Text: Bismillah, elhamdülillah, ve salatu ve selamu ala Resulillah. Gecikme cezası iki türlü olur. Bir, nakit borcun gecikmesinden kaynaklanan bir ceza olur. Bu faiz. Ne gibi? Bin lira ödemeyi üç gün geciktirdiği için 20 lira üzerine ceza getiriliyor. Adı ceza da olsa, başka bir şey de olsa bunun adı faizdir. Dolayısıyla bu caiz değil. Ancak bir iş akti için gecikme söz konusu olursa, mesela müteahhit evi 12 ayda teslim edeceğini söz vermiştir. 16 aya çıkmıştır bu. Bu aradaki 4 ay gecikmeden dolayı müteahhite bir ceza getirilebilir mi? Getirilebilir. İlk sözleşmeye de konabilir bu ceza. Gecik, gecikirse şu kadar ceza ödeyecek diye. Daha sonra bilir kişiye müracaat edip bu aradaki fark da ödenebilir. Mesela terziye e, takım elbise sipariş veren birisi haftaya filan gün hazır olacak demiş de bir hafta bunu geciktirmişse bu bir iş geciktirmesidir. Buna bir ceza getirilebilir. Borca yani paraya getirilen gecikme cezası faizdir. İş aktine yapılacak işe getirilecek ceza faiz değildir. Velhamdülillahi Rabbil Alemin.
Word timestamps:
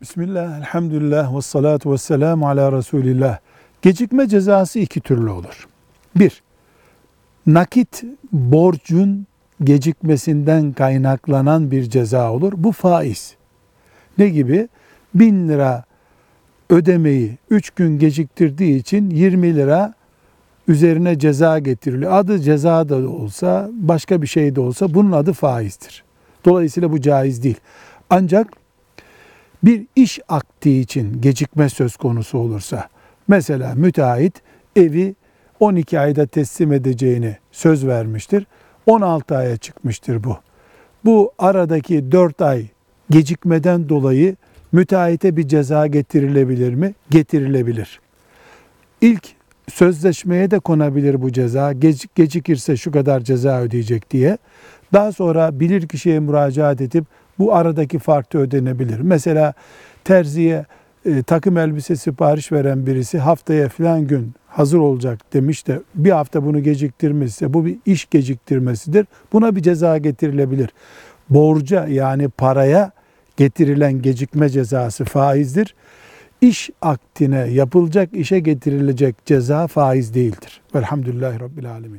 Bismillah, 0.00 0.58
elhamdülillah, 0.58 1.36
ve 1.36 1.42
salatu 1.42 1.92
ve 1.92 1.98
selamu 1.98 2.48
ala 2.48 2.72
Resulillah. 2.72 3.38
Gecikme 3.82 4.28
cezası 4.28 4.78
iki 4.78 5.00
türlü 5.00 5.30
olur. 5.30 5.68
Bir, 6.16 6.42
nakit 7.46 8.02
borcun 8.32 9.26
gecikmesinden 9.64 10.72
kaynaklanan 10.72 11.70
bir 11.70 11.90
ceza 11.90 12.32
olur. 12.32 12.52
Bu 12.56 12.72
faiz. 12.72 13.34
Ne 14.18 14.28
gibi? 14.28 14.68
Bin 15.14 15.48
lira 15.48 15.84
ödemeyi 16.70 17.38
üç 17.50 17.70
gün 17.70 17.98
geciktirdiği 17.98 18.80
için 18.80 19.10
20 19.10 19.56
lira 19.56 19.94
üzerine 20.68 21.18
ceza 21.18 21.58
getiriliyor. 21.58 22.12
Adı 22.12 22.38
ceza 22.38 22.88
da 22.88 22.96
olsa, 22.96 23.70
başka 23.72 24.22
bir 24.22 24.26
şey 24.26 24.56
de 24.56 24.60
olsa 24.60 24.94
bunun 24.94 25.12
adı 25.12 25.32
faizdir. 25.32 26.04
Dolayısıyla 26.44 26.92
bu 26.92 27.00
caiz 27.00 27.42
değil. 27.42 27.60
Ancak 28.10 28.59
bir 29.62 29.86
iş 29.96 30.20
akti 30.28 30.80
için 30.80 31.20
gecikme 31.20 31.68
söz 31.68 31.96
konusu 31.96 32.38
olursa, 32.38 32.88
mesela 33.28 33.74
müteahhit 33.74 34.42
evi 34.76 35.14
12 35.60 36.00
ayda 36.00 36.26
teslim 36.26 36.72
edeceğini 36.72 37.36
söz 37.52 37.86
vermiştir. 37.86 38.46
16 38.86 39.36
aya 39.36 39.56
çıkmıştır 39.56 40.24
bu. 40.24 40.36
Bu 41.04 41.32
aradaki 41.38 42.12
4 42.12 42.42
ay 42.42 42.66
gecikmeden 43.10 43.88
dolayı 43.88 44.36
müteahhite 44.72 45.36
bir 45.36 45.48
ceza 45.48 45.86
getirilebilir 45.86 46.74
mi? 46.74 46.94
Getirilebilir. 47.10 48.00
İlk 49.00 49.28
sözleşmeye 49.72 50.50
de 50.50 50.58
konabilir 50.58 51.22
bu 51.22 51.32
ceza. 51.32 51.72
Gecik, 51.72 52.14
gecikirse 52.14 52.76
şu 52.76 52.92
kadar 52.92 53.20
ceza 53.20 53.60
ödeyecek 53.60 54.10
diye. 54.10 54.38
Daha 54.92 55.12
sonra 55.12 55.60
bilir 55.60 55.88
kişiye 55.88 56.20
müracaat 56.20 56.80
edip 56.80 57.04
bu 57.40 57.54
aradaki 57.54 57.98
fark 57.98 58.32
da 58.32 58.38
ödenebilir. 58.38 59.00
Mesela 59.00 59.54
terziye 60.04 60.64
e, 61.04 61.22
takım 61.22 61.58
elbise 61.58 61.96
sipariş 61.96 62.52
veren 62.52 62.86
birisi 62.86 63.18
haftaya 63.18 63.68
filan 63.68 64.06
gün 64.06 64.32
hazır 64.48 64.78
olacak 64.78 65.32
demiş 65.32 65.66
de 65.66 65.80
bir 65.94 66.10
hafta 66.10 66.44
bunu 66.44 66.62
geciktirmişse 66.62 67.54
bu 67.54 67.66
bir 67.66 67.76
iş 67.86 68.10
geciktirmesidir. 68.10 69.06
Buna 69.32 69.56
bir 69.56 69.62
ceza 69.62 69.98
getirilebilir. 69.98 70.70
Borca 71.30 71.86
yani 71.86 72.28
paraya 72.28 72.90
getirilen 73.36 74.02
gecikme 74.02 74.48
cezası 74.48 75.04
faizdir. 75.04 75.74
İş 76.40 76.70
aktine 76.82 77.38
yapılacak 77.38 78.08
işe 78.12 78.38
getirilecek 78.40 79.26
ceza 79.26 79.66
faiz 79.66 80.14
değildir. 80.14 80.60
Velhamdülillahi 80.74 81.40
Rabbil 81.40 81.70
Alemin. 81.70 81.98